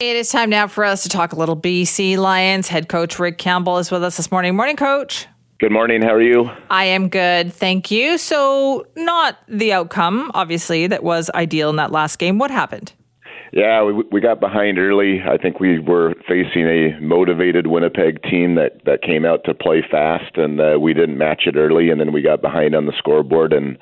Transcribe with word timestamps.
It 0.00 0.16
is 0.16 0.28
time 0.28 0.50
now 0.50 0.66
for 0.66 0.84
us 0.84 1.04
to 1.04 1.08
talk 1.08 1.32
a 1.32 1.36
little 1.36 1.56
BC 1.56 2.18
Lions. 2.18 2.66
Head 2.66 2.88
coach 2.88 3.20
Rick 3.20 3.38
Campbell 3.38 3.78
is 3.78 3.92
with 3.92 4.02
us 4.02 4.16
this 4.16 4.28
morning. 4.28 4.56
Morning, 4.56 4.74
coach. 4.74 5.28
Good 5.60 5.70
morning. 5.70 6.02
How 6.02 6.14
are 6.14 6.20
you? 6.20 6.50
I 6.68 6.86
am 6.86 7.08
good. 7.08 7.52
Thank 7.54 7.92
you. 7.92 8.18
So, 8.18 8.88
not 8.96 9.38
the 9.46 9.72
outcome, 9.72 10.32
obviously, 10.34 10.88
that 10.88 11.04
was 11.04 11.30
ideal 11.36 11.70
in 11.70 11.76
that 11.76 11.92
last 11.92 12.18
game. 12.18 12.38
What 12.38 12.50
happened? 12.50 12.92
Yeah, 13.52 13.84
we, 13.84 14.02
we 14.10 14.20
got 14.20 14.40
behind 14.40 14.80
early. 14.80 15.22
I 15.22 15.38
think 15.38 15.60
we 15.60 15.78
were 15.78 16.14
facing 16.26 16.66
a 16.66 16.98
motivated 17.00 17.68
Winnipeg 17.68 18.20
team 18.24 18.56
that, 18.56 18.84
that 18.86 19.00
came 19.00 19.24
out 19.24 19.44
to 19.44 19.54
play 19.54 19.84
fast, 19.88 20.36
and 20.36 20.60
uh, 20.60 20.76
we 20.80 20.92
didn't 20.92 21.18
match 21.18 21.42
it 21.46 21.54
early, 21.54 21.90
and 21.90 22.00
then 22.00 22.12
we 22.12 22.20
got 22.20 22.42
behind 22.42 22.74
on 22.74 22.86
the 22.86 22.94
scoreboard 22.98 23.52
and 23.52 23.78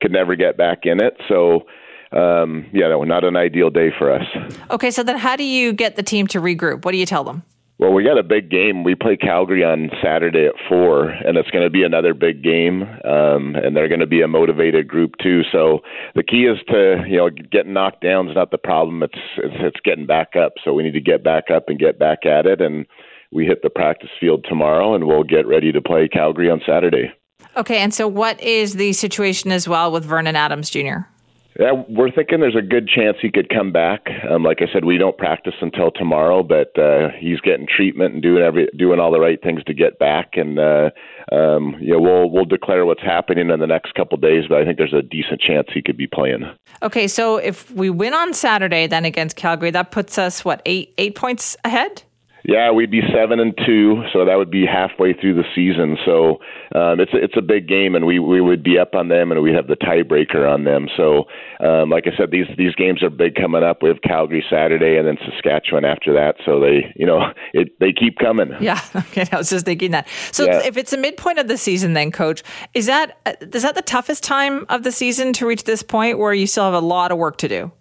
could 0.00 0.10
never 0.10 0.34
get 0.34 0.56
back 0.56 0.80
in 0.82 1.00
it. 1.00 1.14
So, 1.28 1.66
um, 2.12 2.66
yeah, 2.72 2.88
no, 2.88 3.02
not 3.04 3.24
an 3.24 3.36
ideal 3.36 3.70
day 3.70 3.90
for 3.98 4.12
us. 4.12 4.26
Okay, 4.70 4.90
so 4.90 5.02
then 5.02 5.18
how 5.18 5.36
do 5.36 5.44
you 5.44 5.72
get 5.72 5.96
the 5.96 6.02
team 6.02 6.26
to 6.28 6.40
regroup? 6.40 6.84
What 6.84 6.92
do 6.92 6.98
you 6.98 7.06
tell 7.06 7.24
them? 7.24 7.42
Well, 7.82 7.92
we 7.92 8.04
got 8.04 8.16
a 8.16 8.22
big 8.22 8.48
game. 8.48 8.84
We 8.84 8.94
play 8.94 9.16
Calgary 9.16 9.64
on 9.64 9.90
Saturday 10.00 10.46
at 10.46 10.54
four, 10.68 11.08
and 11.08 11.36
it's 11.36 11.50
going 11.50 11.64
to 11.64 11.70
be 11.70 11.82
another 11.82 12.14
big 12.14 12.40
game. 12.40 12.82
Um, 12.82 13.56
and 13.56 13.74
they're 13.74 13.88
going 13.88 13.98
to 13.98 14.06
be 14.06 14.22
a 14.22 14.28
motivated 14.28 14.86
group 14.86 15.14
too. 15.20 15.42
So 15.50 15.80
the 16.14 16.22
key 16.22 16.44
is 16.44 16.58
to 16.68 17.02
you 17.08 17.16
know 17.16 17.28
getting 17.30 17.72
knocked 17.72 18.00
down 18.00 18.28
is 18.28 18.36
not 18.36 18.52
the 18.52 18.58
problem. 18.58 19.02
It's, 19.02 19.18
it's 19.38 19.56
it's 19.58 19.80
getting 19.84 20.06
back 20.06 20.36
up. 20.36 20.52
So 20.64 20.72
we 20.74 20.84
need 20.84 20.92
to 20.92 21.00
get 21.00 21.24
back 21.24 21.50
up 21.52 21.68
and 21.68 21.76
get 21.76 21.98
back 21.98 22.24
at 22.24 22.46
it. 22.46 22.60
And 22.60 22.86
we 23.32 23.46
hit 23.46 23.62
the 23.62 23.70
practice 23.70 24.10
field 24.20 24.46
tomorrow, 24.48 24.94
and 24.94 25.08
we'll 25.08 25.24
get 25.24 25.48
ready 25.48 25.72
to 25.72 25.82
play 25.82 26.06
Calgary 26.06 26.50
on 26.50 26.60
Saturday. 26.64 27.12
Okay, 27.56 27.78
and 27.78 27.92
so 27.92 28.06
what 28.06 28.40
is 28.40 28.74
the 28.74 28.92
situation 28.92 29.50
as 29.50 29.68
well 29.68 29.90
with 29.90 30.04
Vernon 30.04 30.36
Adams 30.36 30.70
Jr.? 30.70 31.00
Yeah, 31.58 31.72
we're 31.88 32.10
thinking 32.10 32.40
there's 32.40 32.56
a 32.56 32.62
good 32.62 32.88
chance 32.88 33.18
he 33.20 33.30
could 33.30 33.48
come 33.50 33.72
back. 33.72 34.06
Um, 34.30 34.42
like 34.42 34.58
I 34.62 34.72
said, 34.72 34.84
we 34.84 34.96
don't 34.96 35.18
practice 35.18 35.54
until 35.60 35.90
tomorrow, 35.90 36.42
but 36.42 36.76
uh, 36.78 37.08
he's 37.18 37.40
getting 37.40 37.66
treatment 37.66 38.14
and 38.14 38.22
doing 38.22 38.42
every 38.42 38.68
doing 38.76 38.98
all 38.98 39.12
the 39.12 39.20
right 39.20 39.42
things 39.42 39.62
to 39.64 39.74
get 39.74 39.98
back. 39.98 40.32
And 40.34 40.58
uh, 40.58 40.90
um, 41.30 41.76
know, 41.92 42.00
we'll 42.00 42.30
we'll 42.30 42.46
declare 42.46 42.86
what's 42.86 43.02
happening 43.02 43.50
in 43.50 43.60
the 43.60 43.66
next 43.66 43.94
couple 43.94 44.16
days. 44.16 44.44
But 44.48 44.58
I 44.58 44.64
think 44.64 44.78
there's 44.78 44.94
a 44.94 45.02
decent 45.02 45.40
chance 45.40 45.68
he 45.72 45.82
could 45.82 45.96
be 45.96 46.06
playing. 46.06 46.44
Okay, 46.82 47.06
so 47.06 47.36
if 47.36 47.70
we 47.70 47.90
win 47.90 48.14
on 48.14 48.32
Saturday, 48.32 48.86
then 48.86 49.04
against 49.04 49.36
Calgary, 49.36 49.70
that 49.72 49.90
puts 49.90 50.16
us 50.16 50.44
what 50.44 50.62
eight 50.64 50.94
eight 50.96 51.14
points 51.14 51.56
ahead. 51.64 52.02
Yeah, 52.44 52.72
we'd 52.72 52.90
be 52.90 53.02
seven 53.14 53.38
and 53.38 53.56
two, 53.66 54.02
so 54.12 54.24
that 54.24 54.36
would 54.36 54.50
be 54.50 54.66
halfway 54.66 55.12
through 55.12 55.34
the 55.34 55.44
season. 55.54 55.96
So 56.04 56.40
um, 56.74 56.98
it's 56.98 57.12
a, 57.12 57.22
it's 57.22 57.36
a 57.36 57.42
big 57.42 57.68
game, 57.68 57.94
and 57.94 58.04
we 58.04 58.18
we 58.18 58.40
would 58.40 58.62
be 58.62 58.78
up 58.78 58.94
on 58.94 59.08
them, 59.08 59.30
and 59.30 59.40
we'd 59.42 59.54
have 59.54 59.68
the 59.68 59.76
tiebreaker 59.76 60.48
on 60.48 60.64
them. 60.64 60.88
So, 60.96 61.24
um, 61.60 61.90
like 61.90 62.04
I 62.06 62.16
said, 62.16 62.30
these 62.30 62.46
these 62.58 62.74
games 62.74 63.02
are 63.02 63.10
big 63.10 63.36
coming 63.36 63.62
up. 63.62 63.82
We 63.82 63.88
have 63.88 64.02
Calgary 64.02 64.44
Saturday, 64.50 64.96
and 64.96 65.06
then 65.06 65.18
Saskatchewan 65.30 65.84
after 65.84 66.12
that. 66.14 66.36
So 66.44 66.58
they 66.58 66.92
you 66.96 67.06
know 67.06 67.32
it 67.52 67.78
they 67.78 67.92
keep 67.92 68.18
coming. 68.18 68.50
Yeah, 68.60 68.80
okay. 68.96 69.26
I 69.30 69.36
was 69.36 69.50
just 69.50 69.64
thinking 69.64 69.92
that. 69.92 70.08
So 70.32 70.44
yeah. 70.44 70.62
if 70.64 70.76
it's 70.76 70.92
a 70.92 70.98
midpoint 70.98 71.38
of 71.38 71.46
the 71.46 71.56
season, 71.56 71.92
then 71.92 72.10
coach, 72.10 72.42
is 72.74 72.86
that 72.86 73.18
is 73.52 73.62
that 73.62 73.76
the 73.76 73.82
toughest 73.82 74.24
time 74.24 74.66
of 74.68 74.82
the 74.82 74.92
season 74.92 75.32
to 75.34 75.46
reach 75.46 75.64
this 75.64 75.82
point 75.82 76.18
where 76.18 76.34
you 76.34 76.46
still 76.46 76.64
have 76.64 76.74
a 76.74 76.80
lot 76.80 77.12
of 77.12 77.18
work 77.18 77.38
to 77.38 77.48
do? 77.48 77.72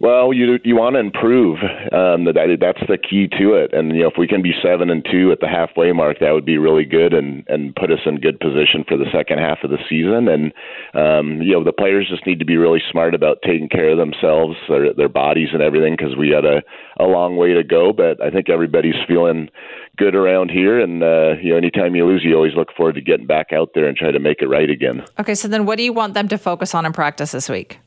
Well, 0.00 0.32
you 0.32 0.58
you 0.64 0.76
want 0.76 0.94
to 0.94 1.00
improve. 1.00 1.58
Um, 1.92 2.24
that 2.24 2.58
that's 2.60 2.86
the 2.88 2.98
key 2.98 3.28
to 3.38 3.54
it. 3.54 3.72
And 3.72 3.94
you 3.96 4.02
know, 4.02 4.08
if 4.08 4.18
we 4.18 4.26
can 4.26 4.42
be 4.42 4.52
seven 4.62 4.90
and 4.90 5.04
two 5.10 5.32
at 5.32 5.40
the 5.40 5.48
halfway 5.48 5.92
mark, 5.92 6.18
that 6.20 6.32
would 6.32 6.44
be 6.44 6.58
really 6.58 6.84
good 6.84 7.14
and 7.14 7.44
and 7.48 7.74
put 7.74 7.90
us 7.90 8.00
in 8.04 8.20
good 8.20 8.38
position 8.38 8.84
for 8.86 8.96
the 8.96 9.10
second 9.12 9.38
half 9.38 9.58
of 9.64 9.70
the 9.70 9.78
season. 9.88 10.28
And 10.28 10.52
um, 10.94 11.42
you 11.42 11.52
know, 11.52 11.64
the 11.64 11.72
players 11.72 12.08
just 12.08 12.26
need 12.26 12.38
to 12.38 12.44
be 12.44 12.56
really 12.56 12.82
smart 12.90 13.14
about 13.14 13.38
taking 13.42 13.68
care 13.68 13.90
of 13.90 13.98
themselves, 13.98 14.56
their 14.68 14.92
their 14.92 15.08
bodies, 15.08 15.48
and 15.52 15.62
everything, 15.62 15.96
because 15.96 16.16
we 16.16 16.30
got 16.30 16.44
a 16.44 16.62
a 16.98 17.04
long 17.04 17.36
way 17.36 17.54
to 17.54 17.64
go. 17.64 17.92
But 17.92 18.22
I 18.22 18.30
think 18.30 18.50
everybody's 18.50 19.00
feeling 19.08 19.48
good 19.96 20.14
around 20.14 20.50
here. 20.50 20.78
And 20.78 21.02
uh, 21.02 21.40
you 21.40 21.50
know, 21.50 21.56
anytime 21.56 21.94
you 21.94 22.04
lose, 22.04 22.22
you 22.22 22.34
always 22.34 22.54
look 22.54 22.68
forward 22.76 22.96
to 22.96 23.00
getting 23.00 23.26
back 23.26 23.52
out 23.52 23.70
there 23.74 23.86
and 23.86 23.96
try 23.96 24.10
to 24.10 24.18
make 24.18 24.42
it 24.42 24.48
right 24.48 24.68
again. 24.68 25.04
Okay, 25.18 25.34
so 25.34 25.48
then 25.48 25.64
what 25.64 25.76
do 25.76 25.84
you 25.84 25.92
want 25.92 26.14
them 26.14 26.28
to 26.28 26.38
focus 26.38 26.74
on 26.74 26.84
in 26.84 26.92
practice 26.92 27.32
this 27.32 27.48
week? 27.48 27.80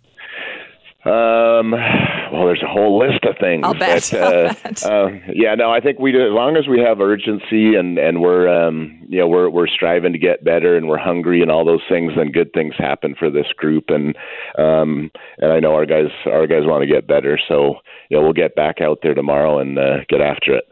Um, 1.06 1.72
well, 1.72 2.46
there's 2.46 2.62
a 2.62 2.68
whole 2.68 3.00
list 3.00 3.24
of 3.24 3.38
things. 3.40 3.64
I'll 3.64 3.74
bet. 3.74 4.10
But, 4.12 4.22
uh, 4.22 4.54
bet. 4.64 4.86
Uh, 4.86 5.08
yeah, 5.34 5.56
no, 5.56 5.72
I 5.72 5.80
think 5.80 5.98
we 5.98 6.12
do. 6.12 6.26
As 6.26 6.34
long 6.34 6.58
as 6.58 6.68
we 6.68 6.80
have 6.82 7.00
urgency 7.00 7.76
and 7.76 7.98
and 7.98 8.22
we're 8.22 8.50
um, 8.50 9.00
you 9.08 9.20
know 9.20 9.28
we're 9.28 9.50
we're 9.50 9.68
striving 9.68 10.12
to 10.12 10.20
get 10.20 10.44
better 10.44 10.76
and 10.76 10.90
we're 10.90 10.98
hungry 10.98 11.42
and 11.42 11.50
all 11.50 11.66
those 11.66 11.84
things, 11.88 12.12
then 12.18 12.32
good 12.32 12.52
things 12.54 12.74
happen 12.78 13.16
for 13.18 13.30
this 13.30 13.48
group. 13.56 13.86
And 13.88 14.16
um, 14.58 15.10
and 15.38 15.54
I 15.54 15.62
know 15.62 15.74
our 15.74 15.86
guys 15.86 16.12
our 16.26 16.48
guys 16.48 16.64
want 16.66 16.82
to 16.82 16.94
get 16.94 17.08
better, 17.08 17.40
so 17.48 17.76
you 18.10 18.18
know 18.18 18.24
we'll 18.24 18.34
get 18.34 18.56
back 18.56 18.82
out 18.82 19.00
there 19.02 19.14
tomorrow 19.14 19.60
and 19.60 19.80
uh, 19.80 20.00
get 20.10 20.20
after 20.20 20.58
it. 20.58 20.66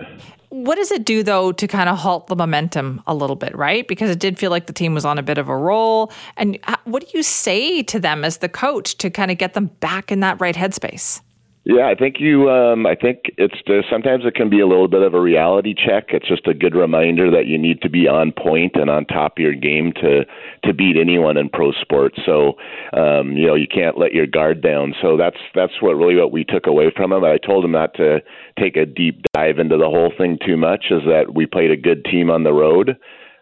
What 0.67 0.75
does 0.75 0.91
it 0.91 1.05
do, 1.05 1.23
though, 1.23 1.53
to 1.53 1.65
kind 1.65 1.87
of 1.87 1.97
halt 1.97 2.27
the 2.27 2.35
momentum 2.35 3.01
a 3.07 3.15
little 3.15 3.37
bit, 3.37 3.55
right? 3.55 3.87
Because 3.87 4.09
it 4.09 4.19
did 4.19 4.37
feel 4.37 4.51
like 4.51 4.67
the 4.67 4.73
team 4.73 4.93
was 4.93 5.05
on 5.05 5.17
a 5.17 5.23
bit 5.23 5.37
of 5.37 5.47
a 5.47 5.55
roll. 5.55 6.11
And 6.35 6.59
uh, 6.65 6.75
what 6.83 7.07
do 7.07 7.17
you 7.17 7.23
say 7.23 7.81
to 7.83 8.01
them 8.01 8.25
as 8.25 8.39
the 8.39 8.49
coach 8.49 8.97
to 8.97 9.09
kind 9.09 9.31
of 9.31 9.37
get 9.37 9.53
them 9.53 9.67
back 9.79 10.11
in 10.11 10.19
that 10.19 10.41
right 10.41 10.55
headspace? 10.55 11.21
Yeah, 11.69 11.89
I 11.89 11.95
think 11.95 12.15
you. 12.19 12.49
Um, 12.49 12.85
I 12.85 12.95
think 12.95 13.23
it's 13.37 13.61
just, 13.67 13.89
sometimes 13.89 14.23
it 14.25 14.35
can 14.35 14.49
be 14.49 14.61
a 14.61 14.65
little 14.65 14.87
bit 14.87 15.01
of 15.01 15.13
a 15.13 15.19
reality 15.19 15.75
check. 15.75 16.05
It's 16.11 16.25
just 16.25 16.47
a 16.47 16.53
good 16.53 16.73
reminder 16.73 17.29
that 17.29 17.45
you 17.45 17.57
need 17.57 17.81
to 17.81 17.89
be 17.89 18.07
on 18.07 18.31
point 18.31 18.75
and 18.75 18.89
on 18.89 19.03
top 19.03 19.33
of 19.37 19.41
your 19.41 19.53
game 19.53 19.91
to 19.99 20.23
to 20.63 20.73
beat 20.73 20.95
anyone 20.95 21.35
in 21.35 21.49
pro 21.49 21.73
sports. 21.73 22.19
So, 22.25 22.53
um, 22.93 23.33
you 23.33 23.47
know, 23.47 23.55
you 23.55 23.67
can't 23.67 23.97
let 23.97 24.13
your 24.13 24.25
guard 24.27 24.61
down. 24.61 24.95
So 25.01 25.17
that's 25.17 25.35
that's 25.55 25.81
what 25.81 25.95
really 25.95 26.15
what 26.15 26.31
we 26.31 26.45
took 26.45 26.67
away 26.67 26.89
from 26.95 27.11
him. 27.11 27.25
I 27.25 27.37
told 27.37 27.65
him 27.65 27.73
not 27.73 27.93
to 27.95 28.19
take 28.57 28.77
a 28.77 28.85
deep 28.85 29.25
dive 29.33 29.59
into 29.59 29.75
the 29.75 29.89
whole 29.89 30.13
thing 30.17 30.37
too 30.45 30.55
much. 30.55 30.85
Is 30.89 31.01
that 31.05 31.35
we 31.35 31.45
played 31.47 31.71
a 31.71 31.75
good 31.75 32.05
team 32.05 32.29
on 32.29 32.45
the 32.45 32.53
road. 32.53 32.95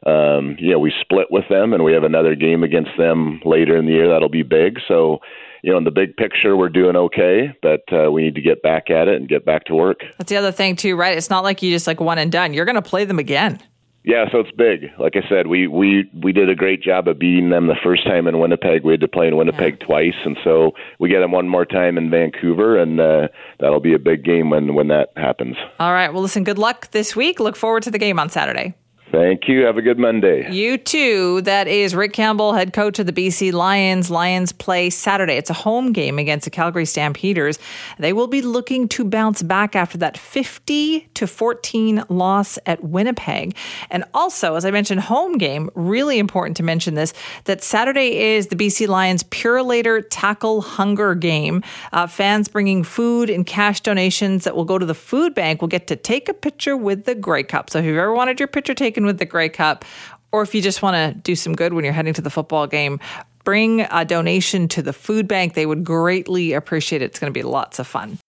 Um, 0.08 0.56
you 0.58 0.72
know, 0.72 0.80
we 0.80 0.92
split 1.00 1.28
with 1.30 1.46
them, 1.50 1.74
and 1.74 1.84
we 1.84 1.94
have 1.94 2.04
another 2.04 2.34
game 2.34 2.64
against 2.64 2.92
them 2.98 3.40
later 3.46 3.78
in 3.78 3.86
the 3.86 3.92
year 3.94 4.08
that'll 4.10 4.30
be 4.30 4.44
big. 4.44 4.80
So 4.88 5.20
you 5.66 5.72
know, 5.72 5.80
in 5.80 5.84
the 5.84 5.90
big 5.90 6.16
picture, 6.16 6.56
we're 6.56 6.70
doing 6.70 6.96
okay, 6.96 7.52
but 7.64 7.82
uh, 7.92 8.12
we 8.12 8.22
need 8.22 8.36
to 8.36 8.42
get 8.42 8.62
back 8.62 8.92
at 8.92 9.08
it 9.08 9.16
and 9.16 9.28
get 9.28 9.46
back 9.46 9.64
to 9.66 9.74
work. 9.74 10.02
That's 10.20 10.30
the 10.30 10.38
other 10.38 10.52
thing 10.52 10.76
too, 10.76 10.96
right? 10.96 11.18
It's 11.18 11.32
not 11.32 11.44
like 11.44 11.64
you 11.64 11.72
just 11.72 11.88
like 11.88 12.00
one 12.00 12.20
and 12.20 12.32
done. 12.32 12.54
You're 12.54 12.66
going 12.66 12.76
to 12.76 12.84
play 12.84 13.04
them 13.04 13.18
again. 13.18 13.60
Yeah, 14.04 14.26
so 14.32 14.42
it's 14.42 14.52
big. 14.52 14.92
Like 15.00 15.16
I 15.16 15.28
said, 15.28 15.48
we 15.48 15.66
we 15.66 16.08
we 16.22 16.32
did 16.32 16.52
a 16.52 16.56
great 16.56 16.84
job 16.84 17.08
of 17.08 17.18
beating 17.18 17.50
them 17.50 17.66
the 17.66 17.76
first 17.84 18.06
time 18.06 18.28
in 18.28 18.38
Winnipeg. 18.38 18.84
We 18.84 18.94
had 18.94 19.02
to 19.02 19.08
play 19.08 19.28
in 19.28 19.36
Winnipeg 19.36 19.78
yeah. 19.80 19.86
twice, 19.88 20.14
and 20.24 20.38
so 20.44 20.74
we 21.00 21.10
get 21.10 21.22
them 21.22 21.32
one 21.32 21.50
more 21.50 21.66
time 21.66 21.98
in 21.98 22.12
Vancouver, 22.12 22.78
and 22.78 23.00
uh, 23.00 23.30
that'll 23.60 23.80
be 23.80 23.96
a 23.96 24.00
big 24.00 24.24
game 24.24 24.52
when 24.52 24.76
when 24.76 24.90
that 24.90 25.10
happens. 25.18 25.56
All 25.80 25.94
right. 25.94 26.14
Well, 26.14 26.22
listen. 26.22 26.44
Good 26.44 26.60
luck 26.60 26.92
this 26.92 27.16
week. 27.16 27.40
Look 27.40 27.56
forward 27.56 27.82
to 27.82 27.90
the 27.90 27.98
game 27.98 28.20
on 28.20 28.30
Saturday. 28.30 28.76
Thank 29.16 29.48
you. 29.48 29.62
Have 29.62 29.78
a 29.78 29.82
good 29.82 29.98
Monday. 29.98 30.52
You 30.52 30.78
too. 30.78 31.40
That 31.44 31.70
is 31.70 31.96
Rick 31.96 32.12
Campbell, 32.12 32.52
head 32.52 32.74
coach 32.74 33.00
of 33.00 33.06
the 33.06 33.14
BC 33.14 33.54
Lions. 33.54 34.12
Lions 34.12 34.52
play 34.52 34.90
Saturday. 34.90 35.36
It's 35.36 35.50
a 35.50 35.54
home 35.54 35.94
game 35.94 36.20
against 36.20 36.44
the 36.44 36.50
Calgary 36.50 36.86
Stampeders. 36.86 37.58
They 37.98 38.12
will 38.12 38.28
be 38.28 38.42
looking 38.42 38.90
to 38.90 39.06
bounce 39.06 39.42
back 39.42 39.74
after 39.74 39.98
that 40.00 40.18
50 40.18 41.08
to 41.14 41.28
14 41.28 42.04
loss 42.10 42.60
at 42.66 42.84
Winnipeg. 42.84 43.56
And 43.90 44.04
also, 44.14 44.56
as 44.56 44.66
I 44.66 44.72
mentioned, 44.72 45.00
home 45.00 45.38
game, 45.38 45.70
really 45.76 46.20
important 46.20 46.58
to 46.58 46.64
mention 46.64 46.96
this 46.96 47.14
that 47.46 47.64
Saturday 47.64 48.18
is 48.18 48.48
the 48.48 48.58
BC 48.58 48.90
Lions 48.90 49.24
Purolator 49.24 50.04
Tackle 50.10 50.60
Hunger 50.60 51.16
game. 51.16 51.64
Uh, 51.94 52.06
fans 52.06 52.50
bringing 52.50 52.84
food 52.84 53.30
and 53.30 53.46
cash 53.46 53.80
donations 53.80 54.44
that 54.44 54.58
will 54.58 54.66
go 54.66 54.78
to 54.78 54.86
the 54.86 54.94
food 54.94 55.34
bank 55.34 55.62
will 55.62 55.70
get 55.70 55.88
to 55.88 55.96
take 55.96 56.28
a 56.28 56.34
picture 56.34 56.76
with 56.76 57.06
the 57.06 57.16
Grey 57.16 57.44
Cup. 57.44 57.70
So 57.70 57.80
if 57.80 57.86
you've 57.86 57.96
ever 57.96 58.14
wanted 58.14 58.42
your 58.42 58.48
picture 58.50 58.74
taken 58.74 59.05
with 59.06 59.20
the 59.20 59.26
Grey 59.26 59.50
Cup, 59.50 59.86
or 60.32 60.42
if 60.42 60.54
you 60.54 60.62
just 60.62 60.82
want 60.82 60.96
to 60.96 61.20
do 61.22 61.36
some 61.36 61.56
good 61.56 61.74
when 61.74 61.86
you're 61.86 61.94
heading 61.94 62.14
to 62.14 62.22
the 62.22 62.30
football 62.30 62.68
game, 62.68 63.00
bring 63.44 63.82
a 63.82 64.04
donation 64.04 64.68
to 64.70 64.82
the 64.82 64.92
food 64.92 65.28
bank. 65.28 65.54
They 65.54 65.66
would 65.66 65.84
greatly 65.84 66.54
appreciate 66.54 67.02
it. 67.02 67.06
It's 67.06 67.20
going 67.20 67.32
to 67.32 67.38
be 67.38 67.44
lots 67.44 67.80
of 67.80 67.88
fun. 67.88 68.20